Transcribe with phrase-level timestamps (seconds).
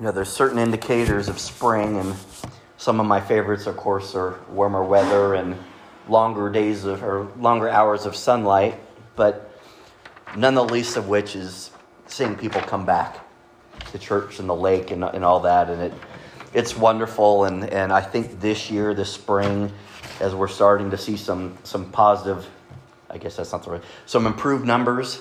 [0.00, 2.14] you know, there's certain indicators of spring, and
[2.78, 5.54] some of my favorites, of course, are warmer weather and
[6.08, 8.80] longer days of or longer hours of sunlight.
[9.14, 9.54] But
[10.34, 11.70] none the least of which is
[12.06, 13.18] seeing people come back
[13.92, 15.92] to church and the lake and, and all that, and it
[16.54, 17.44] it's wonderful.
[17.44, 19.70] And, and I think this year, this spring,
[20.18, 22.48] as we're starting to see some some positive,
[23.10, 25.20] I guess that's not the right, some improved numbers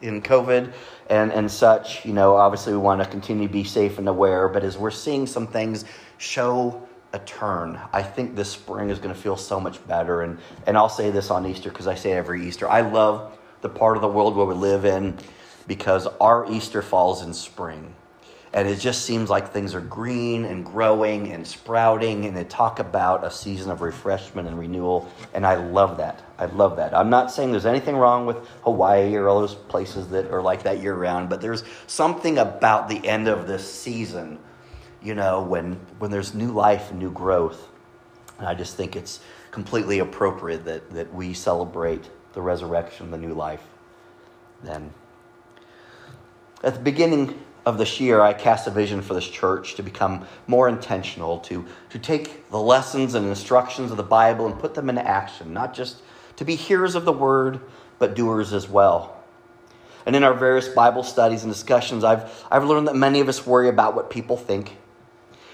[0.00, 0.72] in COVID
[1.12, 2.06] and, and such.
[2.06, 4.90] You know, obviously we want to continue to be safe and aware, but as we're
[4.90, 5.84] seeing some things
[6.16, 10.22] show a turn, I think this spring is going to feel so much better.
[10.22, 12.68] And, and I'll say this on Easter because I say every Easter.
[12.68, 15.18] I love the part of the world where we live in
[15.66, 17.94] because our Easter falls in spring.
[18.54, 22.80] And it just seems like things are green and growing and sprouting, and they talk
[22.80, 25.10] about a season of refreshment and renewal.
[25.32, 26.22] And I love that.
[26.36, 26.92] I love that.
[26.94, 30.64] I'm not saying there's anything wrong with Hawaii or all those places that are like
[30.64, 34.38] that year round, but there's something about the end of this season,
[35.02, 37.68] you know, when, when there's new life and new growth.
[38.38, 43.32] And I just think it's completely appropriate that, that we celebrate the resurrection, the new
[43.32, 43.62] life
[44.62, 44.92] then.
[46.62, 50.26] At the beginning of this year, I cast a vision for this church to become
[50.46, 54.88] more intentional, to, to take the lessons and instructions of the Bible and put them
[54.88, 56.02] into action, not just
[56.36, 57.60] to be hearers of the word,
[57.98, 59.16] but doers as well.
[60.04, 63.46] And in our various Bible studies and discussions, I've, I've learned that many of us
[63.46, 64.76] worry about what people think.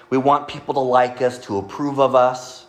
[0.08, 2.64] We want people to like us, to approve of us,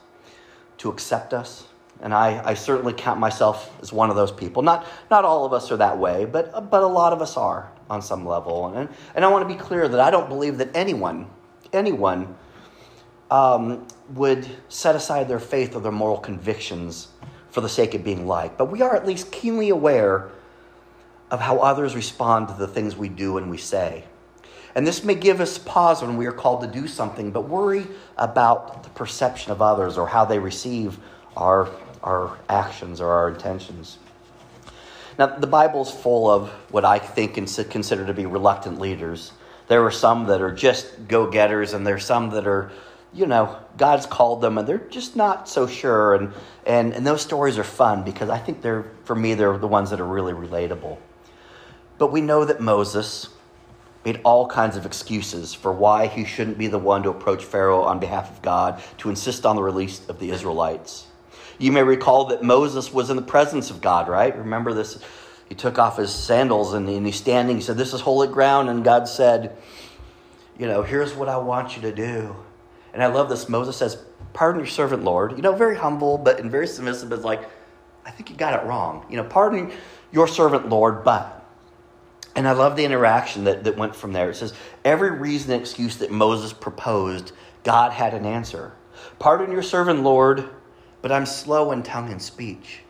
[0.80, 1.64] to accept us.
[2.02, 4.62] And I, I certainly count myself as one of those people.
[4.62, 7.72] Not, not all of us are that way, but, but a lot of us are
[7.90, 8.68] on some level.
[8.76, 11.28] And, and I want to be clear that I don't believe that anyone,
[11.74, 12.36] anyone,
[13.32, 17.10] um, would set aside their faith or their moral convictions
[17.52, 18.58] for the sake of being liked.
[18.58, 20.30] But we are at least keenly aware
[21.32, 24.04] of how others respond to the things we do and we say.
[24.76, 27.88] And this may give us pause when we are called to do something, but worry
[28.18, 30.98] about the perception of others or how they receive
[31.36, 31.70] our,
[32.04, 33.98] our actions or our intentions.
[35.20, 39.34] Now, the Bible's full of what I think and consider to be reluctant leaders.
[39.68, 42.72] There are some that are just go getters, and there's some that are,
[43.14, 46.16] you know, God's called them and they're just not so sure.
[46.16, 46.34] And,
[46.66, 49.90] and, and those stories are fun because I think they're, for me, they're the ones
[49.90, 50.98] that are really relatable.
[51.98, 53.28] But we know that Moses
[54.06, 57.82] made all kinds of excuses for why he shouldn't be the one to approach Pharaoh
[57.82, 61.09] on behalf of God to insist on the release of the Israelites.
[61.60, 64.36] You may recall that Moses was in the presence of God, right?
[64.36, 64.98] Remember this?
[65.50, 67.58] He took off his sandals and, he's standing.
[67.58, 68.70] He said, This is holy ground.
[68.70, 69.58] And God said,
[70.58, 72.36] You know, here's what I want you to do.
[72.94, 73.50] And I love this.
[73.50, 75.34] Moses says, Pardon your servant, Lord.
[75.34, 77.42] You know, very humble, but and very submissive, but like,
[78.06, 79.06] I think you got it wrong.
[79.10, 79.72] You know, pardon
[80.12, 81.36] your servant, Lord, but.
[82.36, 84.30] And I love the interaction that, that went from there.
[84.30, 84.54] It says,
[84.86, 87.34] Every reason and excuse that Moses proposed,
[87.64, 88.72] God had an answer.
[89.18, 90.48] Pardon your servant, Lord,
[91.02, 92.82] but I'm slow in tongue and speech.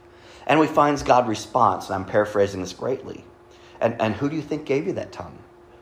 [0.48, 3.24] And we find God response, and I'm paraphrasing this greatly.
[3.80, 5.38] And, and who do you think gave you that tongue?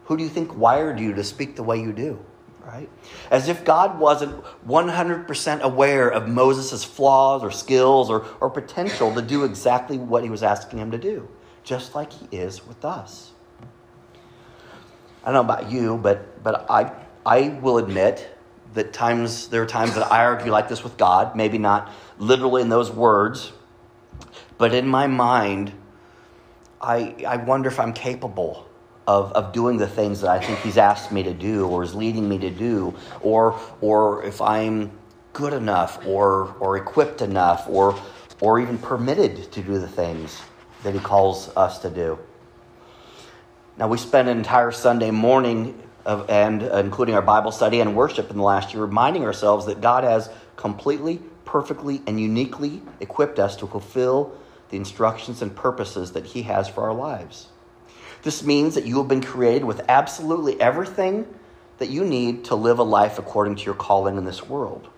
[0.06, 2.24] Who do you think wired you to speak the way you do?
[2.66, 2.90] Right?
[3.32, 9.22] As if God wasn't 100% aware of Moses' flaws or skills or, or potential to
[9.22, 11.30] do exactly what he was asking him to do,
[11.64, 13.32] just like he is with us.
[15.24, 16.92] I don't know about you, but, but I,
[17.26, 18.37] I will admit
[18.78, 22.62] that times there are times that I argue like this with God, maybe not literally
[22.62, 23.52] in those words,
[24.60, 25.74] but in my mind,
[26.80, 28.70] I, I wonder if I'm capable
[29.08, 31.96] of, of doing the things that I think He's asked me to do or is
[31.96, 34.92] leading me to do, or, or if I'm
[35.34, 38.00] good enough or, or equipped enough or,
[38.42, 40.40] or even permitted to do the things
[40.84, 42.20] that He calls us to do.
[43.76, 48.32] Now, we spent an entire Sunday morning of, and including our Bible study and worship
[48.32, 53.58] in the last year, reminding ourselves that God has completely perfectly and uniquely equipped us
[53.58, 54.36] to fulfill
[54.70, 57.48] the instructions and purposes that He has for our lives.
[58.24, 61.28] This means that you have been created with absolutely everything
[61.78, 64.90] that you need to live a life according to your calling in this world.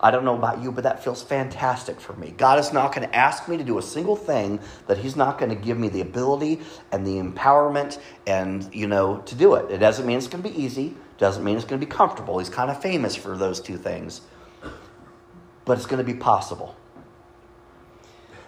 [0.00, 2.32] I don't know about you, but that feels fantastic for me.
[2.36, 5.38] God is not going to ask me to do a single thing that He's not
[5.38, 6.60] going to give me the ability
[6.92, 9.70] and the empowerment and, you know, to do it.
[9.70, 12.38] It doesn't mean it's going to be easy, doesn't mean it's going to be comfortable.
[12.38, 14.20] He's kind of famous for those two things
[15.68, 16.74] but it's going to be possible.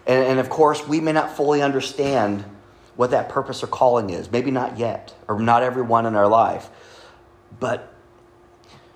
[0.06, 2.46] And, and, of course, we may not fully understand
[2.96, 4.32] what that purpose or calling is.
[4.32, 6.70] Maybe not yet, or not everyone in our life.
[7.60, 7.92] But,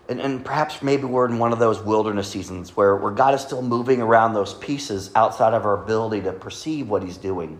[0.08, 3.40] and, and perhaps maybe we're in one of those wilderness seasons where, where God is
[3.40, 7.58] still moving around those pieces outside of our ability to perceive what He's doing.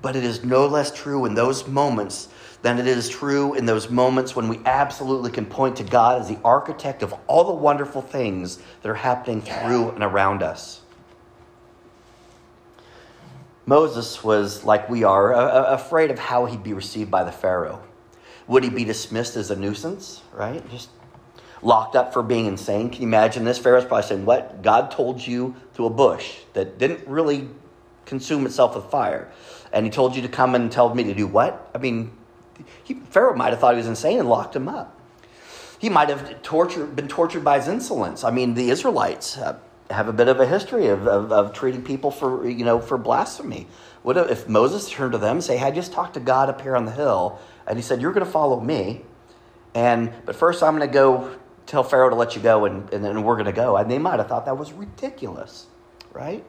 [0.00, 2.28] But it is no less true in those moments
[2.62, 6.28] than it is true in those moments when we absolutely can point to God as
[6.28, 10.82] the architect of all the wonderful things that are happening through and around us.
[13.66, 17.82] Moses was, like we are, afraid of how he'd be received by the Pharaoh.
[18.46, 20.68] Would he be dismissed as a nuisance, right?
[20.70, 20.90] Just
[21.64, 22.90] locked up for being insane?
[22.90, 23.58] Can you imagine this?
[23.58, 24.62] Pharaoh's probably saying, What?
[24.62, 27.48] God told you through a bush that didn't really
[28.06, 29.30] consume itself with fire.
[29.72, 31.70] And he told you to come and tell me to do what?
[31.74, 32.12] I mean,
[32.84, 34.98] he, Pharaoh might have thought he was insane and locked him up.
[35.78, 38.24] He might have tortured, been tortured by his insolence.
[38.24, 39.58] I mean, the Israelites uh,
[39.90, 42.96] have a bit of a history of, of, of, treating people for, you know, for
[42.96, 43.66] blasphemy.
[44.02, 46.60] What if Moses turned to them and say, hey, I just talked to God up
[46.60, 49.02] here on the hill, and he said, you're going to follow me,
[49.74, 53.04] and but first I'm going to go tell Pharaoh to let you go, and, and
[53.04, 53.76] then we're going to go.
[53.76, 55.66] And they might have thought that was ridiculous,
[56.12, 56.44] right?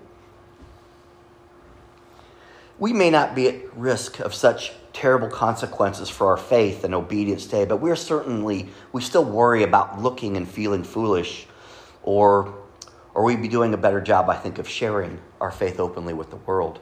[2.78, 7.46] We may not be at risk of such terrible consequences for our faith and obedience
[7.46, 11.48] today, but we're certainly, we still worry about looking and feeling foolish
[12.04, 12.54] or
[13.16, 16.30] or we'd be doing a better job, I think, of sharing our faith openly with
[16.30, 16.82] the world.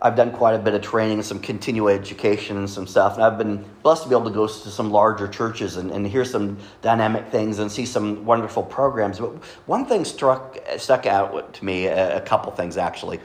[0.00, 3.36] I've done quite a bit of training, some continuing education, and some stuff, and I've
[3.36, 6.58] been blessed to be able to go to some larger churches and, and hear some
[6.82, 9.18] dynamic things and see some wonderful programs.
[9.18, 13.18] But one thing struck stuck out to me, a, couple things actually.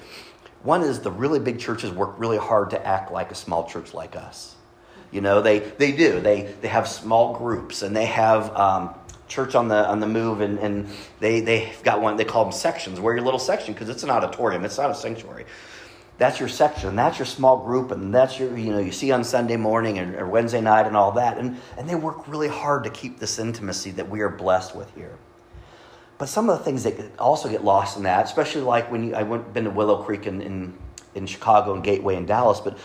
[0.63, 3.93] One is the really big churches work really hard to act like a small church
[3.93, 4.55] like us.
[5.11, 6.21] You know, they, they do.
[6.21, 8.95] They, they have small groups and they have um,
[9.27, 10.87] church on the on the move and, and
[11.19, 14.09] they they've got one they call them sections wear your little section because it's an
[14.11, 15.45] auditorium it's not a sanctuary
[16.17, 19.23] that's your section that's your small group and that's your you know you see on
[19.23, 22.83] sunday morning and, or wednesday night and all that and and they work really hard
[22.83, 25.17] to keep this intimacy that we are blessed with here
[26.17, 29.15] but some of the things that also get lost in that especially like when you,
[29.15, 30.73] i went been to willow creek in, in
[31.15, 32.77] in chicago and gateway in dallas but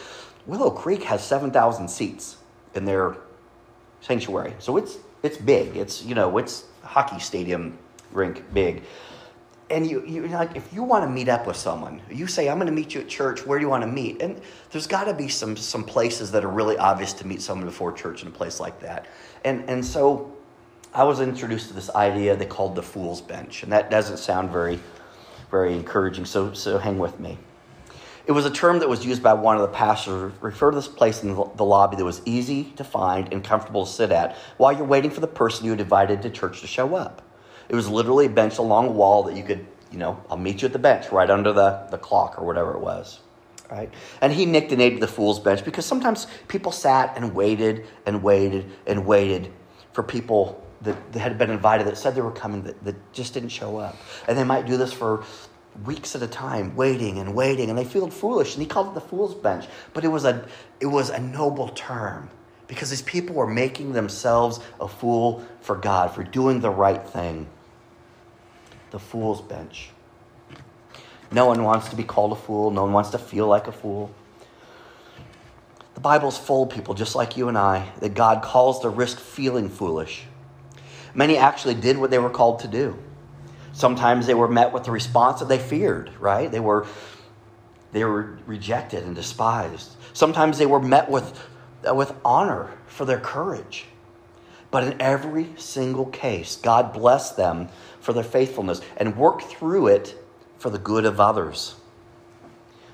[0.47, 2.37] willow creek has 7000 seats
[2.75, 3.17] in their
[4.01, 5.77] sanctuary so it's it's big.
[5.77, 7.79] It's you know it's hockey stadium
[8.13, 8.83] rink big.
[9.71, 12.57] And you, you like if you want to meet up with someone, you say I'm
[12.57, 13.45] going to meet you at church.
[13.45, 14.23] Where do you want to meet?
[14.23, 17.67] And there's got to be some some places that are really obvious to meet someone
[17.67, 19.07] before church in a place like that.
[19.45, 20.35] And and so
[20.95, 24.51] I was introduced to this idea they called the fool's bench, and that doesn't sound
[24.51, 24.81] very
[25.51, 26.25] very encouraging.
[26.25, 27.37] So so hang with me.
[28.29, 30.77] It was a term that was used by one of the pastors to refer to
[30.77, 34.37] this place in the lobby that was easy to find and comfortable to sit at
[34.59, 37.23] while you're waiting for the person you had invited to church to show up.
[37.69, 40.63] It was literally a bench along a wall that you could, you know, I'll meet
[40.63, 43.21] you at the bench right under the, the clock or whatever it was.
[43.71, 43.93] Right?
[44.23, 49.05] And he nicknamed the fool's bench because sometimes people sat and waited and waited and
[49.05, 49.53] waited
[49.93, 53.35] for people that, that had been invited that said they were coming that, that just
[53.35, 53.97] didn't show up.
[54.27, 55.25] And they might do this for
[55.85, 58.55] weeks at a time, waiting and waiting, and they feel foolish.
[58.55, 59.67] And he called it the fool's bench.
[59.93, 60.47] But it was a
[60.81, 62.31] it was a noble term
[62.67, 67.49] because these people were making themselves a fool for God, for doing the right thing.
[68.91, 69.91] The fool's bench.
[71.31, 73.73] No one wants to be called a fool, no one wants to feel like a
[73.73, 74.11] fool.
[75.95, 79.19] The Bible's full of people just like you and I that God calls to risk
[79.19, 80.23] feeling foolish.
[81.13, 82.97] Many actually did what they were called to do.
[83.73, 86.51] Sometimes they were met with the response that they feared, right?
[86.51, 86.87] They were,
[87.93, 89.91] they were rejected and despised.
[90.13, 91.39] Sometimes they were met with,
[91.89, 93.87] uh, with honor for their courage.
[94.71, 97.69] But in every single case, God blessed them
[98.09, 100.19] for their faithfulness and work through it
[100.57, 101.75] for the good of others.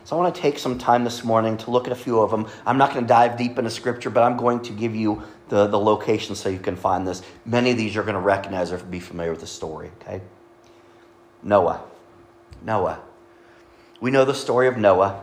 [0.03, 2.33] So I want to take some time this morning to look at a few of
[2.33, 2.49] them.
[2.67, 5.69] I'm not going to dive deep into scripture, but I'm going to give you the,
[5.69, 7.23] the location so you can find this.
[7.47, 10.21] Many of these you're going to recognize or be familiar with the story, okay?
[11.45, 11.85] Noah.
[12.65, 13.01] Noah.
[14.01, 15.23] We know the story of Noah.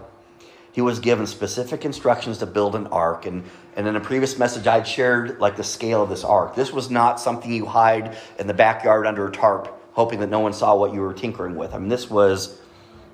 [0.71, 3.25] He was given specific instructions to build an ark.
[3.25, 3.43] And,
[3.75, 6.55] and in a previous message, I'd shared like the scale of this ark.
[6.55, 10.39] This was not something you hide in the backyard under a tarp, hoping that no
[10.39, 11.73] one saw what you were tinkering with.
[11.73, 12.59] I mean, this was,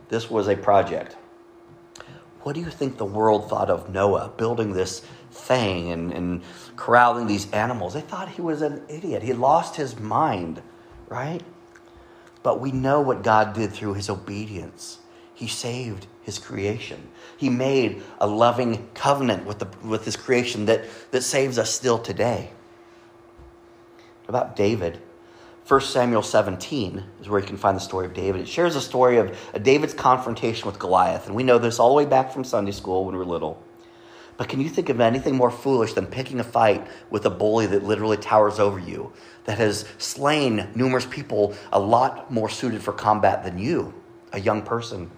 [0.09, 1.15] this was a project.
[2.41, 6.41] What do you think the world thought of Noah building this thing and, and
[6.75, 7.93] corralling these animals?
[7.93, 9.23] They thought he was an idiot.
[9.23, 10.61] He lost his mind,
[11.09, 11.41] right?
[12.43, 14.99] But we know what God did through his obedience.
[15.33, 17.09] He saved his creation.
[17.35, 21.99] He made a loving covenant with, the, with his creation that, that saves us still
[21.99, 22.51] today.
[24.27, 25.01] About David,
[25.67, 28.39] 1 Samuel 17 is where you can find the story of David.
[28.39, 31.27] It shares a story of David's confrontation with Goliath.
[31.27, 33.61] And we know this all the way back from Sunday school when we were little.
[34.37, 37.65] But can you think of anything more foolish than picking a fight with a bully
[37.65, 39.11] that literally towers over you,
[39.43, 43.93] that has slain numerous people a lot more suited for combat than you,
[44.31, 45.11] a young person?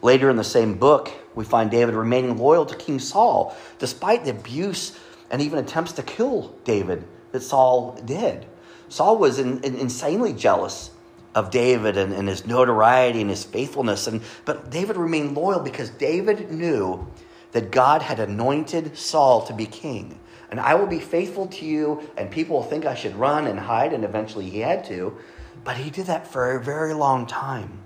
[0.00, 4.30] Later in the same book, we find David remaining loyal to King Saul, despite the
[4.30, 4.96] abuse
[5.28, 8.46] and even attempts to kill David that Saul did.
[8.94, 10.92] Saul was in, in, insanely jealous
[11.34, 14.06] of David and, and his notoriety and his faithfulness.
[14.06, 17.04] And, but David remained loyal because David knew
[17.50, 20.20] that God had anointed Saul to be king.
[20.48, 23.58] And I will be faithful to you, and people will think I should run and
[23.58, 25.18] hide, and eventually he had to.
[25.64, 27.80] But he did that for a very long time.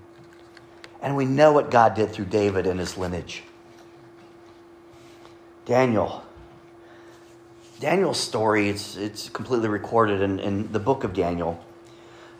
[1.00, 3.44] And we know what God did through David and his lineage.
[5.64, 6.22] Daniel.
[7.80, 11.64] Daniel's story, it's, it's completely recorded in, in the book of Daniel.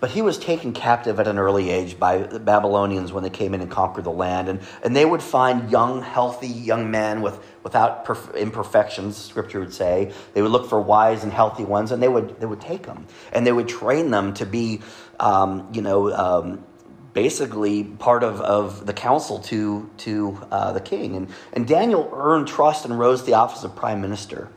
[0.00, 3.52] But he was taken captive at an early age by the Babylonians when they came
[3.52, 4.49] in and conquered the land.
[4.49, 9.73] And, and they would find young, healthy young men with, without perf- imperfections, scripture would
[9.73, 10.12] say.
[10.35, 13.07] They would look for wise and healthy ones, and they would, they would take them.
[13.33, 14.80] And they would train them to be,
[15.18, 16.64] um, you know, um,
[17.12, 21.16] basically part of, of the council to, to uh, the king.
[21.16, 24.49] And, and Daniel earned trust and rose to the office of prime minister.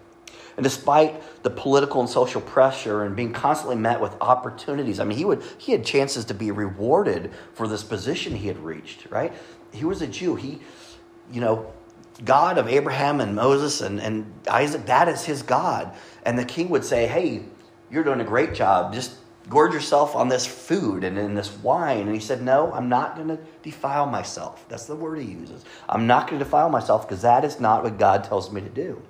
[0.57, 5.17] And despite the political and social pressure and being constantly met with opportunities, I mean,
[5.17, 9.33] he, would, he had chances to be rewarded for this position he had reached, right?
[9.71, 10.35] He was a Jew.
[10.35, 10.59] He,
[11.31, 11.71] you know,
[12.25, 15.93] God of Abraham and Moses and, and Isaac, that is his God.
[16.23, 17.43] And the king would say, hey,
[17.89, 18.93] you're doing a great job.
[18.93, 19.15] Just
[19.49, 22.01] gorge yourself on this food and in this wine.
[22.01, 24.65] And he said, No, I'm not going to defile myself.
[24.69, 25.65] That's the word he uses.
[25.89, 28.69] I'm not going to defile myself because that is not what God tells me to
[28.69, 29.01] do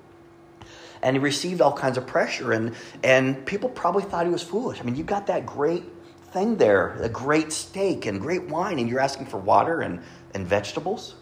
[1.04, 4.80] and he received all kinds of pressure and and people probably thought he was foolish.
[4.80, 5.84] I mean you got that great
[6.32, 10.02] thing there a great steak and great wine and you're asking for water and
[10.34, 11.16] and vegetables?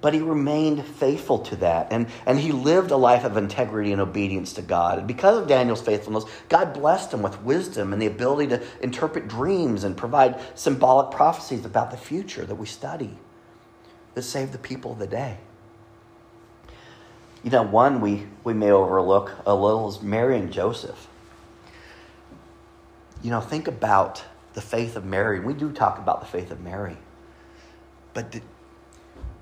[0.00, 4.02] But he remained faithful to that and, and he lived a life of integrity and
[4.02, 4.98] obedience to god.
[4.98, 9.28] And because of daniel's faithfulness god blessed him with wisdom and the ability to interpret
[9.28, 13.16] dreams and provide symbolic prophecies about the future that we study
[14.14, 15.38] that saved the people of the day
[17.44, 21.06] you know, one we, we may overlook a little is Mary and Joseph.
[23.22, 24.24] You know, think about
[24.54, 25.40] the faith of Mary.
[25.40, 26.96] We do talk about the faith of Mary.
[28.14, 28.42] But did,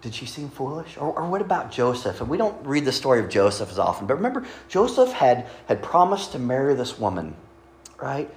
[0.01, 0.97] did she seem foolish?
[0.97, 2.21] Or, or what about Joseph?
[2.21, 4.09] And we don't read the story of Joseph as often.
[4.09, 7.37] But remember, Joseph had, had promised to marry this woman,
[7.99, 8.29] right?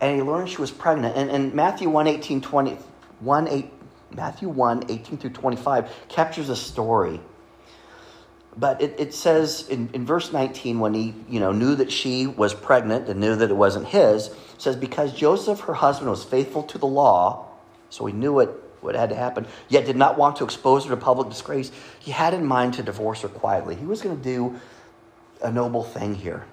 [0.00, 1.16] And he learned she was pregnant.
[1.16, 2.76] And, and Matthew 1 18, 20,
[3.20, 3.72] 1, 8,
[4.10, 7.20] Matthew 1 18 through 25 captures a story
[8.56, 12.26] but it, it says in, in verse 19 when he you know knew that she
[12.26, 16.62] was pregnant and knew that it wasn't his says because joseph her husband was faithful
[16.62, 17.48] to the law
[17.92, 18.48] so he knew what,
[18.80, 22.10] what had to happen yet did not want to expose her to public disgrace he
[22.10, 23.76] had in mind to divorce her quietly.
[23.76, 24.58] He was going to do
[25.42, 26.46] a noble thing here.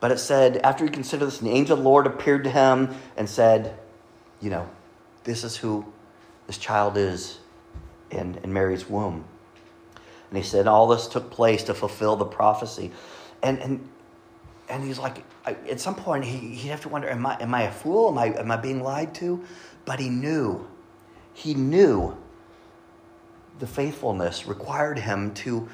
[0.00, 2.94] But it said after he considered this an angel of the lord appeared to him
[3.16, 3.78] and said
[4.40, 4.68] you know
[5.24, 5.84] this is who
[6.46, 7.38] this child is
[8.10, 9.24] in, in mary's womb
[10.30, 12.92] and he said all this took place to fulfill the prophecy.
[13.42, 13.88] And, and,
[14.68, 17.62] and he's like, at some point, he, he'd have to wonder, am I, am I
[17.62, 18.10] a fool?
[18.10, 19.42] Am I, am I being lied to?
[19.84, 20.68] But he knew,
[21.34, 22.16] he knew
[23.58, 25.68] the faithfulness required him to,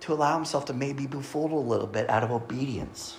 [0.00, 3.16] to allow himself to maybe be fooled a little bit out of obedience.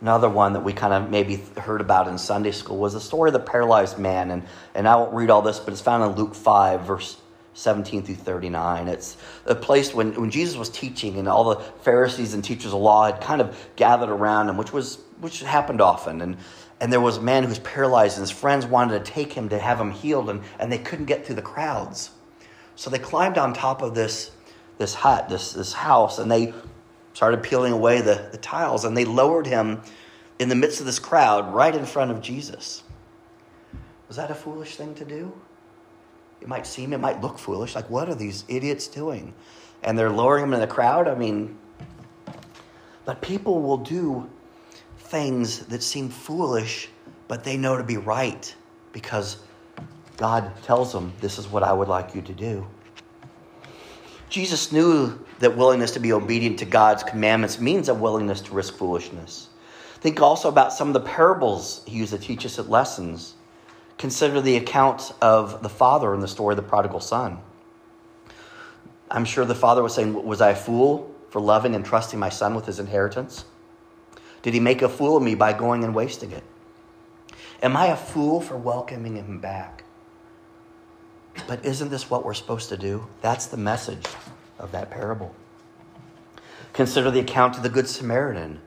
[0.00, 3.28] Another one that we kind of maybe heard about in Sunday school was the story
[3.28, 4.30] of the paralyzed man.
[4.30, 4.42] And,
[4.74, 7.19] and I won't read all this, but it's found in Luke 5, verse
[7.54, 8.88] 17 through 39.
[8.88, 9.16] It's
[9.46, 13.06] a place when, when Jesus was teaching and all the Pharisees and teachers of law
[13.06, 16.20] had kind of gathered around him, which was which happened often.
[16.22, 16.36] And
[16.80, 19.50] and there was a man who was paralyzed, and his friends wanted to take him
[19.50, 22.10] to have him healed, and, and they couldn't get through the crowds.
[22.74, 24.30] So they climbed on top of this,
[24.78, 26.54] this hut, this, this house, and they
[27.12, 29.82] started peeling away the, the tiles, and they lowered him
[30.38, 32.82] in the midst of this crowd right in front of Jesus.
[34.08, 35.38] Was that a foolish thing to do?
[36.40, 37.74] It might seem, it might look foolish.
[37.74, 39.34] Like, what are these idiots doing?
[39.82, 41.08] And they're lowering them in the crowd.
[41.08, 41.56] I mean,
[43.04, 44.28] but people will do
[44.98, 46.88] things that seem foolish,
[47.28, 48.54] but they know to be right
[48.92, 49.38] because
[50.16, 52.66] God tells them, This is what I would like you to do.
[54.28, 58.74] Jesus knew that willingness to be obedient to God's commandments means a willingness to risk
[58.74, 59.48] foolishness.
[59.94, 63.34] Think also about some of the parables he used to teach us at lessons.
[64.00, 67.38] Consider the account of the father in the story of the prodigal son.
[69.10, 72.30] I'm sure the father was saying, Was I a fool for loving and trusting my
[72.30, 73.44] son with his inheritance?
[74.40, 76.42] Did he make a fool of me by going and wasting it?
[77.62, 79.84] Am I a fool for welcoming him back?
[81.46, 83.06] But isn't this what we're supposed to do?
[83.20, 84.06] That's the message
[84.58, 85.34] of that parable.
[86.72, 88.62] Consider the account of the Good Samaritan.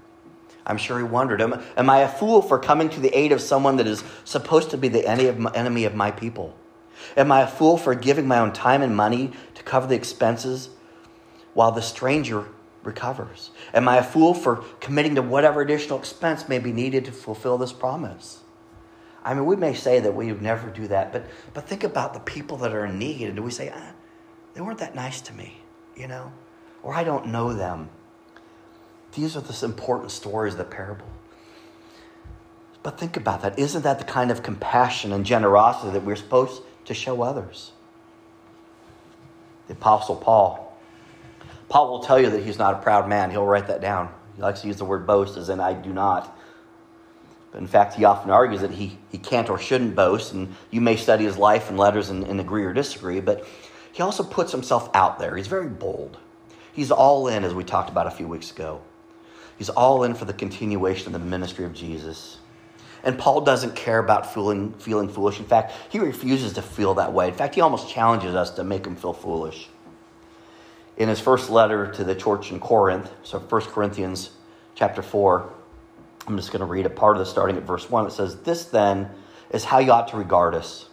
[0.65, 3.41] I'm sure he wondered, am, am, I a fool for coming to the aid of
[3.41, 6.55] someone that is supposed to be the enemy of my, people?
[7.17, 10.69] Am I a fool for giving my own time and money to cover the expenses
[11.53, 12.47] while the stranger
[12.83, 13.51] recovers?
[13.73, 17.57] Am I a fool for committing to whatever additional expense may be needed to fulfill
[17.57, 18.39] this promise?
[19.23, 22.13] I mean, we may say that we would never do that, but, but think about
[22.13, 23.27] the people that are in need.
[23.27, 23.93] And do we say, ah,
[24.53, 25.61] they weren't that nice to me,
[25.95, 26.31] you know?
[26.83, 27.89] Or I don't know them.
[29.15, 31.05] These are the important stories the parable.
[32.81, 33.57] But think about that.
[33.57, 37.71] Isn't that the kind of compassion and generosity that we're supposed to show others?
[39.67, 40.77] The Apostle Paul.
[41.69, 43.31] Paul will tell you that he's not a proud man.
[43.31, 44.13] He'll write that down.
[44.35, 46.37] He likes to use the word boast as in I do not.
[47.51, 50.81] But in fact, he often argues that he, he can't or shouldn't boast, and you
[50.81, 53.47] may study his life and letters and, and agree or disagree, but
[53.91, 55.37] he also puts himself out there.
[55.37, 56.17] He's very bold.
[56.73, 58.81] He's all in, as we talked about a few weeks ago.
[59.57, 62.37] He's all in for the continuation of the ministry of Jesus.
[63.03, 65.39] And Paul doesn't care about feeling, feeling foolish.
[65.39, 67.27] In fact, he refuses to feel that way.
[67.27, 69.67] In fact, he almost challenges us to make him feel foolish.
[70.95, 74.29] In his first letter to the church in Corinth, so 1 Corinthians
[74.75, 75.51] chapter 4,
[76.27, 78.07] I'm just going to read a part of this starting at verse 1.
[78.07, 79.09] It says, This then
[79.49, 80.87] is how you ought to regard us.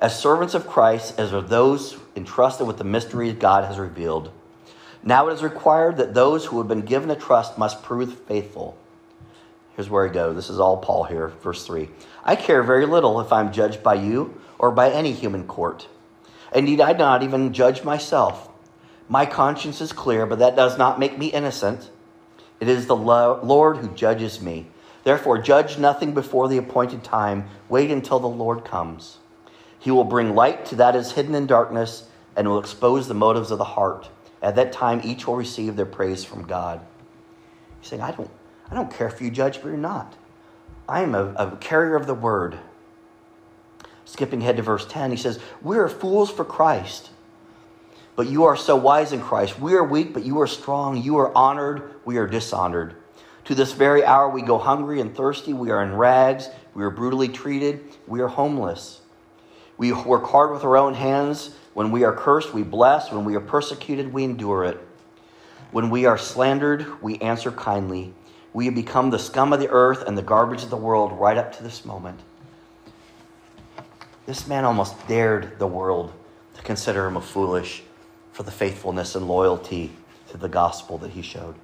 [0.00, 4.32] As servants of Christ, as are those entrusted with the mysteries God has revealed.
[5.02, 8.76] Now it is required that those who have been given a trust must prove faithful.
[9.74, 10.32] Here's where I go.
[10.32, 11.88] This is all Paul here, verse 3.
[12.24, 15.86] I care very little if I'm judged by you or by any human court.
[16.52, 18.48] Indeed, I not even judge myself.
[19.08, 21.90] My conscience is clear, but that does not make me innocent.
[22.60, 24.66] It is the Lord who judges me.
[25.04, 27.48] Therefore, judge nothing before the appointed time.
[27.68, 29.18] Wait until the Lord comes.
[29.78, 33.52] He will bring light to that is hidden in darkness and will expose the motives
[33.52, 34.08] of the heart.
[34.42, 36.80] At that time, each will receive their praise from God.
[37.80, 38.30] He's saying, I don't
[38.70, 40.14] I don't care if you judge me or not.
[40.88, 42.58] I am a, a carrier of the word.
[44.04, 47.10] Skipping ahead to verse 10, he says, We are fools for Christ,
[48.16, 49.58] but you are so wise in Christ.
[49.58, 51.02] We are weak, but you are strong.
[51.02, 52.94] You are honored, we are dishonored.
[53.44, 55.54] To this very hour, we go hungry and thirsty.
[55.54, 56.50] We are in rags.
[56.74, 57.82] We are brutally treated.
[58.06, 59.00] We are homeless.
[59.78, 61.54] We work hard with our own hands.
[61.78, 63.12] When we are cursed, we bless.
[63.12, 64.80] When we are persecuted, we endure it.
[65.70, 68.12] When we are slandered, we answer kindly.
[68.52, 71.38] We have become the scum of the earth and the garbage of the world right
[71.38, 72.18] up to this moment.
[74.26, 76.12] This man almost dared the world
[76.56, 77.84] to consider him a foolish
[78.32, 79.92] for the faithfulness and loyalty
[80.30, 81.54] to the gospel that he showed.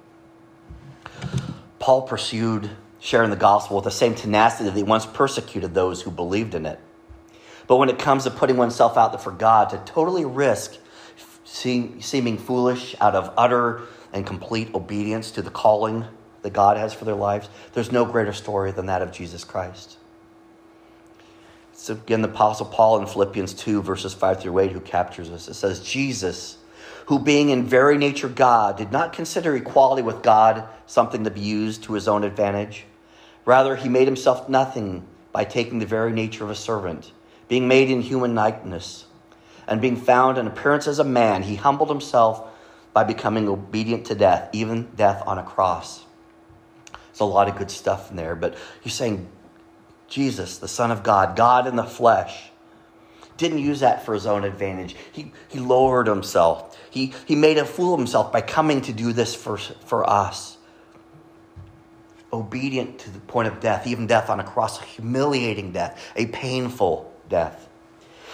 [1.77, 2.69] Paul pursued
[3.01, 6.65] sharing the gospel with the same tenacity that he once persecuted those who believed in
[6.65, 6.79] it.
[7.67, 10.77] But when it comes to putting oneself out there for God, to totally risk
[11.45, 13.81] seeming foolish out of utter
[14.13, 16.05] and complete obedience to the calling
[16.41, 19.97] that God has for their lives, there's no greater story than that of Jesus Christ.
[21.73, 25.47] It's again the Apostle Paul in Philippians 2, verses 5 through 8, who captures us.
[25.47, 26.57] It says, Jesus,
[27.07, 31.41] who being in very nature God, did not consider equality with God something to be
[31.41, 32.85] used to his own advantage.
[33.43, 37.11] Rather, he made himself nothing by taking the very nature of a servant,
[37.47, 39.05] being made in human likeness.
[39.67, 42.47] And being found in appearance as a man, he humbled himself
[42.93, 46.05] by becoming obedient to death, even death on a cross.
[46.91, 49.27] There's a lot of good stuff in there, but you're saying
[50.07, 52.51] Jesus, the Son of God, God in the flesh,
[53.37, 54.95] didn't use that for his own advantage.
[55.11, 56.77] He, he lowered himself.
[56.89, 60.57] He, he made a fool of himself by coming to do this for, for us.
[62.31, 66.27] Obedient to the point of death, even death on a cross, a humiliating death, a
[66.27, 67.67] painful death.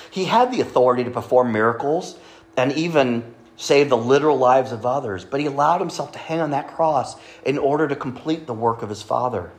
[0.10, 2.18] He had the authority to perform miracles
[2.58, 6.52] and even save the literal lives of others, but he allowed himself to hang on
[6.52, 9.52] that cross in order to complete the work of his Father.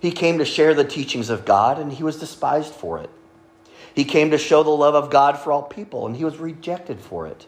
[0.00, 3.10] He came to share the teachings of God, and he was despised for it.
[3.94, 7.00] He came to show the love of God for all people, and he was rejected
[7.00, 7.46] for it.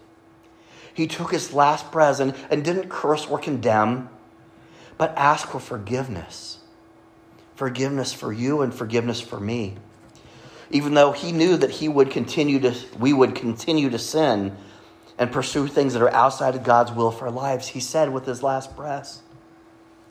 [0.93, 4.09] He took his last breath and, and didn't curse or condemn,
[4.97, 6.61] but asked for forgiveness.
[7.55, 9.77] Forgiveness for you and forgiveness for me.
[10.71, 14.57] Even though he knew that he would continue to, we would continue to sin,
[15.19, 17.69] and pursue things that are outside of God's will for our lives.
[17.69, 19.23] He said with his last breath,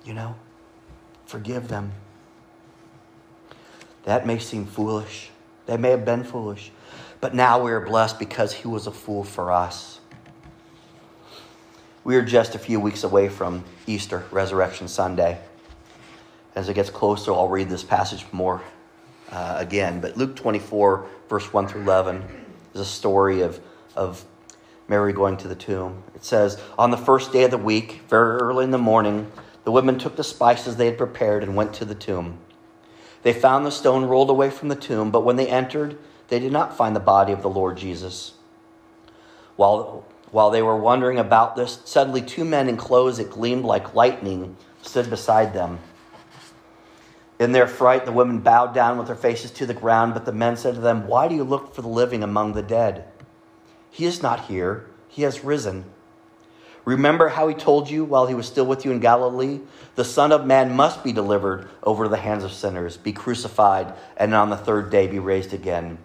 [0.04, 0.36] you know,
[1.26, 1.92] forgive them.
[4.04, 5.30] That may seem foolish.
[5.66, 6.72] They may have been foolish.
[7.22, 10.00] But now we are blessed because he was a fool for us.
[12.04, 15.40] We are just a few weeks away from Easter, Resurrection Sunday.
[16.54, 18.62] As it gets closer, I'll read this passage more
[19.32, 20.02] uh, again.
[20.02, 22.24] But Luke 24, verse 1 through 11,
[22.74, 23.60] is a story of,
[23.96, 24.24] of
[24.88, 26.04] Mary going to the tomb.
[26.14, 29.32] It says, On the first day of the week, very early in the morning,
[29.64, 32.40] the women took the spices they had prepared and went to the tomb.
[33.24, 36.52] They found the stone rolled away from the tomb, but when they entered, they did
[36.52, 38.34] not find the body of the Lord Jesus.
[39.56, 43.96] While, while they were wondering about this, suddenly two men in clothes that gleamed like
[43.96, 45.80] lightning stood beside them.
[47.38, 50.32] In their fright, the women bowed down with their faces to the ground, but the
[50.32, 53.06] men said to them, Why do you look for the living among the dead?
[53.92, 55.86] He is not here, he has risen.
[56.86, 59.60] Remember how he told you while he was still with you in Galilee?
[59.96, 63.94] The Son of Man must be delivered over to the hands of sinners, be crucified,
[64.16, 65.98] and on the third day be raised again.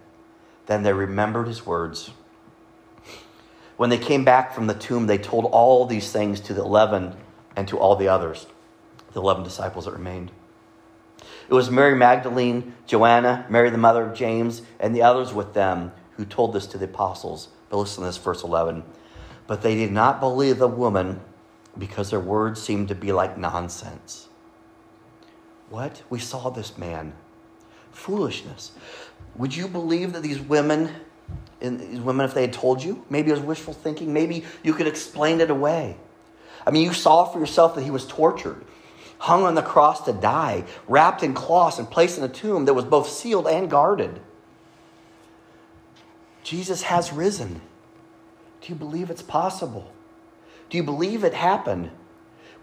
[0.65, 2.11] Then they remembered his words.
[3.77, 7.15] When they came back from the tomb, they told all these things to the eleven
[7.55, 8.47] and to all the others,
[9.13, 10.31] the eleven disciples that remained.
[11.51, 15.91] It was Mary Magdalene, Joanna, Mary the mother of James, and the others with them
[16.11, 17.49] who told this to the apostles.
[17.69, 18.85] But listen to this, verse 11.
[19.47, 21.19] But they did not believe the woman
[21.77, 24.29] because their words seemed to be like nonsense.
[25.69, 26.03] What?
[26.09, 27.11] We saw this man.
[27.91, 28.71] Foolishness.
[29.35, 30.89] Would you believe that these women,
[31.59, 34.87] these women, if they had told you, maybe it was wishful thinking, maybe you could
[34.87, 35.97] explain it away.
[36.65, 38.63] I mean, you saw for yourself that he was tortured,
[39.21, 42.73] hung on the cross to die, wrapped in cloths, and placed in a tomb that
[42.73, 44.19] was both sealed and guarded.
[46.43, 47.61] Jesus has risen.
[48.61, 49.91] Do you believe it's possible?
[50.71, 51.91] Do you believe it happened?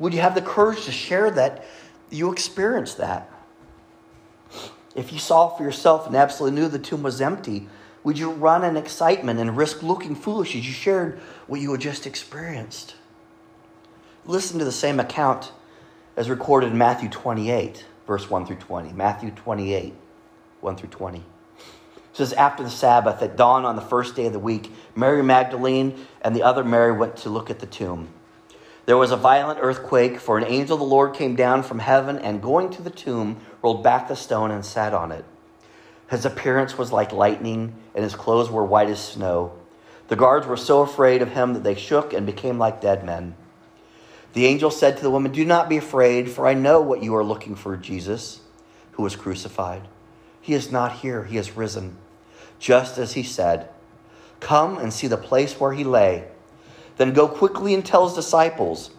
[0.00, 1.64] Would you have the courage to share that
[2.10, 3.30] you experienced that?
[4.96, 7.68] If you saw for yourself and absolutely knew the tomb was empty,
[8.02, 11.80] would you run in excitement and risk looking foolish as you shared what you had
[11.80, 12.96] just experienced?
[14.24, 15.52] Listen to the same account
[16.18, 18.92] as recorded in Matthew 28, verse 1 through 20.
[18.92, 19.94] Matthew 28,
[20.60, 21.24] 1 through 20
[22.12, 26.04] says after the Sabbath, at dawn on the first day of the week, Mary Magdalene
[26.20, 28.08] and the other Mary went to look at the tomb.
[28.86, 32.18] There was a violent earthquake, for an angel of the Lord came down from heaven
[32.18, 35.24] and, going to the tomb, rolled back the stone and sat on it.
[36.10, 39.52] His appearance was like lightning, and his clothes were white as snow.
[40.08, 43.36] The guards were so afraid of him that they shook and became like dead men.
[44.38, 47.16] The angel said to the woman, Do not be afraid, for I know what you
[47.16, 48.38] are looking for Jesus,
[48.92, 49.88] who was crucified.
[50.40, 51.96] He is not here, he has risen
[52.60, 53.68] just as he said.
[54.38, 56.28] Come and see the place where he lay.
[56.98, 58.92] Then go quickly and tell his disciples,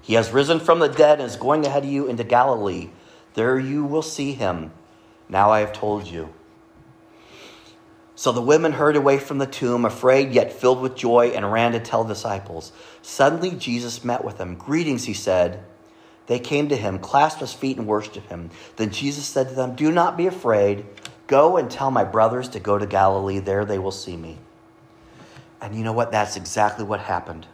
[0.00, 2.88] He has risen from the dead and is going ahead of you into Galilee.
[3.34, 4.72] There you will see him.
[5.28, 6.32] Now I have told you.
[8.14, 11.72] So the women hurried away from the tomb, afraid yet filled with joy, and ran
[11.72, 12.72] to tell disciples.
[13.00, 14.54] Suddenly Jesus met with them.
[14.54, 15.64] Greetings, he said.
[16.26, 18.50] They came to him, clasped his feet, and worshipped him.
[18.76, 20.84] Then Jesus said to them, Do not be afraid.
[21.26, 23.38] Go and tell my brothers to go to Galilee.
[23.38, 24.38] There they will see me.
[25.60, 26.12] And you know what?
[26.12, 27.46] That's exactly what happened.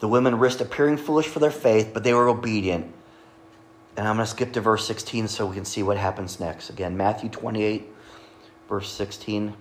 [0.00, 2.92] The women risked appearing foolish for their faith, but they were obedient.
[3.96, 6.70] And I'm going to skip to verse 16 so we can see what happens next.
[6.70, 7.86] Again, Matthew 28,
[8.72, 9.52] verse 16.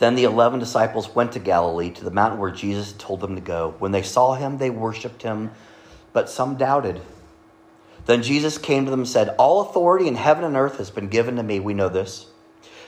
[0.00, 3.40] Then the eleven disciples went to Galilee, to the mountain where Jesus told them to
[3.40, 3.76] go.
[3.78, 5.52] When they saw him, they worshipped him,
[6.12, 7.00] but some doubted.
[8.06, 11.06] Then Jesus came to them and said, All authority in heaven and earth has been
[11.06, 11.60] given to me.
[11.60, 12.26] We know this.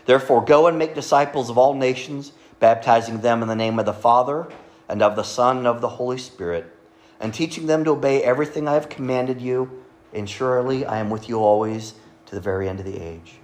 [0.06, 3.92] Therefore, go and make disciples of all nations, baptizing them in the name of the
[3.92, 4.48] Father,
[4.88, 6.76] and of the Son, and of the Holy Spirit,
[7.20, 9.84] and teaching them to obey everything I have commanded you.
[10.12, 11.94] And surely I am with you always
[12.26, 13.34] to the very end of the age.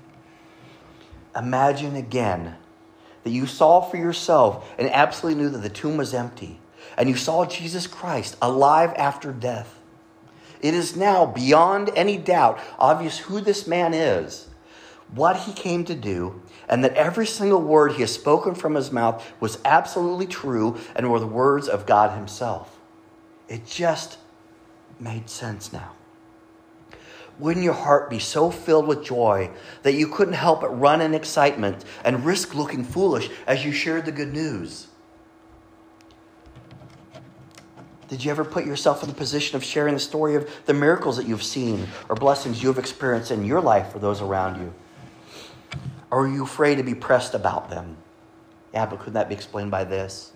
[1.37, 2.57] Imagine again
[3.25, 6.59] that you saw for yourself and absolutely knew that the tomb was empty,
[6.97, 9.81] and you saw Jesus Christ alive after death
[10.61, 14.49] it is now beyond any doubt obvious who this man is,
[15.13, 18.93] what he came to do, and that every single word he has spoken from his
[18.93, 22.79] mouth was absolutely true and were the words of God himself.
[23.49, 24.19] It just
[25.01, 25.93] made sense now.
[27.41, 29.51] Wouldn't your heart be so filled with joy
[29.83, 34.05] that you couldn't help but run in excitement and risk looking foolish as you shared
[34.05, 34.89] the good news?
[38.09, 41.17] Did you ever put yourself in the position of sharing the story of the miracles
[41.17, 44.75] that you've seen or blessings you've experienced in your life for those around you?
[46.11, 47.97] Or are you afraid to be pressed about them?
[48.75, 50.33] Yeah, but couldn't that be explained by this?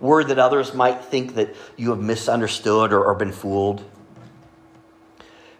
[0.00, 3.84] Word that others might think that you have misunderstood or, or been fooled.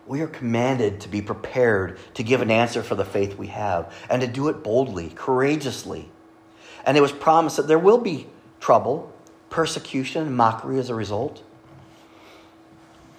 [0.08, 3.94] We are commanded to be prepared to give an answer for the faith we have
[4.08, 6.10] and to do it boldly, courageously.
[6.86, 8.26] And it was promised that there will be
[8.58, 9.12] trouble,
[9.50, 11.42] persecution and mockery as a result.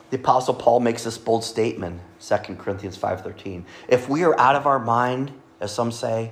[0.09, 3.65] The apostle Paul makes this bold statement, 2 Corinthians 5:13.
[3.87, 6.31] If we are out of our mind, as some say,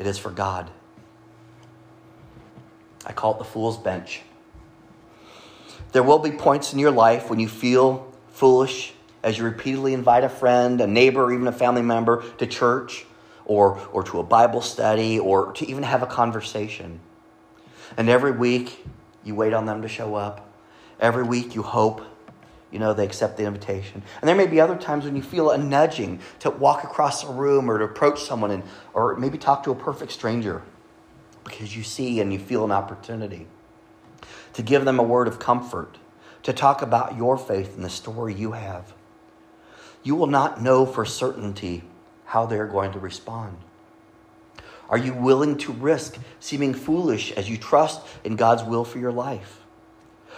[0.00, 0.72] it is for God.
[3.06, 4.22] I call it the fool's bench.
[5.92, 8.93] There will be points in your life when you feel foolish
[9.24, 13.06] as you repeatedly invite a friend, a neighbor, or even a family member to church
[13.46, 17.00] or, or to a Bible study or to even have a conversation.
[17.96, 18.86] And every week,
[19.24, 20.46] you wait on them to show up.
[21.00, 22.02] Every week, you hope,
[22.70, 24.02] you know, they accept the invitation.
[24.20, 27.32] And there may be other times when you feel a nudging to walk across a
[27.32, 30.62] room or to approach someone and, or maybe talk to a perfect stranger
[31.44, 33.46] because you see and you feel an opportunity
[34.52, 35.96] to give them a word of comfort,
[36.42, 38.92] to talk about your faith and the story you have.
[40.04, 41.82] You will not know for certainty
[42.26, 43.56] how they're going to respond.
[44.88, 49.12] Are you willing to risk seeming foolish as you trust in God's will for your
[49.12, 49.60] life?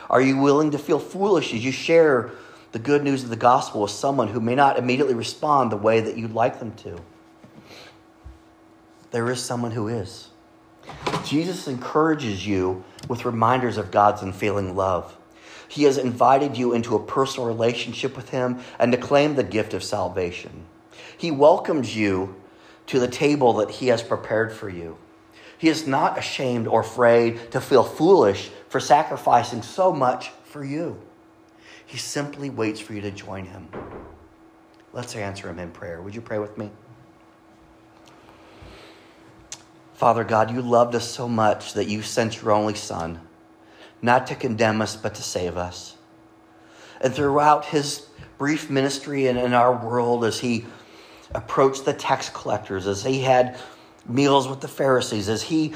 [0.08, 2.30] Are you willing to feel foolish as you share
[2.70, 6.00] the good news of the gospel with someone who may not immediately respond the way
[6.00, 7.00] that you'd like them to?
[9.10, 10.28] There is someone who is.
[11.24, 15.16] Jesus encourages you with reminders of God's unfailing love.
[15.68, 19.74] He has invited you into a personal relationship with Him and to claim the gift
[19.74, 20.66] of salvation.
[21.16, 22.36] He welcomes you
[22.86, 24.96] to the table that He has prepared for you.
[25.58, 31.00] He is not ashamed or afraid to feel foolish for sacrificing so much for you.
[31.86, 33.68] He simply waits for you to join Him.
[34.92, 36.02] Let's answer Him in prayer.
[36.02, 36.70] Would you pray with me?
[39.94, 43.20] Father God, you loved us so much that you sent your only Son,
[44.02, 45.96] not to condemn us, but to save us.
[47.00, 48.06] And throughout his
[48.38, 50.66] brief ministry and in our world, as he
[51.34, 53.58] approached the tax collectors, as he had
[54.06, 55.74] meals with the Pharisees, as he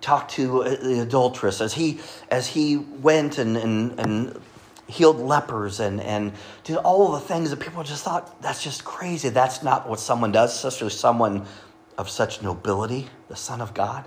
[0.00, 4.40] talked to uh, the adulteress, as he as he went and and, and
[4.86, 6.32] healed lepers and, and
[6.64, 9.28] did all the things that people just thought that's just crazy.
[9.28, 11.46] That's not what someone does, especially someone
[11.98, 14.06] of such nobility, the Son of God.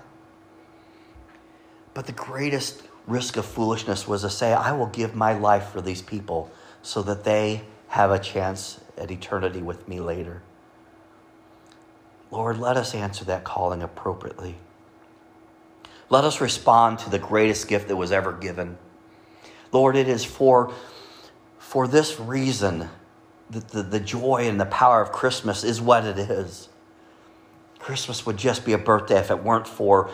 [1.94, 5.80] But the greatest risk of foolishness was to say, I will give my life for
[5.80, 6.50] these people
[6.82, 10.42] so that they have a chance at eternity with me later.
[12.30, 14.56] Lord, let us answer that calling appropriately.
[16.08, 18.78] Let us respond to the greatest gift that was ever given.
[19.70, 20.72] Lord, it is for,
[21.58, 22.88] for this reason
[23.50, 26.70] that the, the joy and the power of Christmas is what it is.
[27.78, 30.10] Christmas would just be a birthday if it weren't for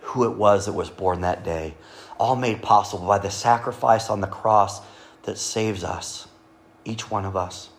[0.00, 1.74] who it was that was born that day.
[2.18, 4.80] All made possible by the sacrifice on the cross
[5.22, 6.28] that saves us,
[6.84, 7.70] each one of us.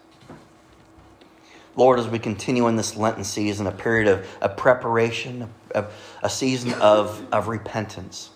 [1.76, 5.86] Lord, as we continue in this Lenten season, a period of, of preparation, a,
[6.22, 8.30] a season of, of repentance.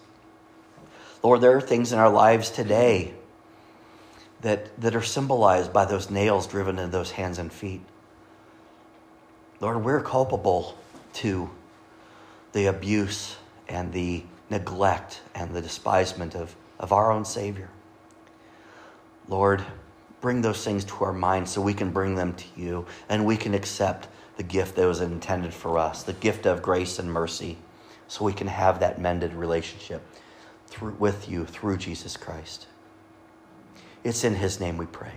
[1.21, 3.13] Lord, there are things in our lives today
[4.41, 7.81] that, that are symbolized by those nails driven into those hands and feet.
[9.59, 10.77] Lord, we're culpable
[11.13, 11.49] to
[12.53, 17.69] the abuse and the neglect and the despisement of, of our own Savior.
[19.27, 19.63] Lord,
[20.21, 23.37] bring those things to our minds so we can bring them to you and we
[23.37, 27.57] can accept the gift that was intended for us, the gift of grace and mercy,
[28.07, 30.01] so we can have that mended relationship
[30.67, 32.67] through, with you through Jesus Christ.
[34.03, 35.13] It's in His name we pray.